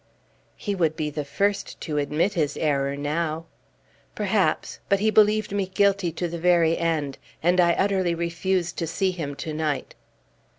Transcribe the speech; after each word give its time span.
"He 0.55 0.73
would 0.73 0.95
be 0.95 1.11
the 1.11 1.23
first 1.23 1.79
to 1.81 1.99
admit 1.99 2.33
his 2.33 2.57
error 2.57 2.97
now." 2.97 3.45
"Perhaps; 4.15 4.79
but 4.89 4.99
he 4.99 5.11
believed 5.11 5.51
me 5.51 5.67
guilty 5.67 6.11
to 6.13 6.27
the 6.27 6.39
very 6.39 6.75
end; 6.75 7.19
and 7.43 7.61
I 7.61 7.73
utterly 7.73 8.15
refuse 8.15 8.71
to 8.73 8.87
see 8.87 9.11
him 9.11 9.35
to 9.35 9.53
night." 9.53 9.93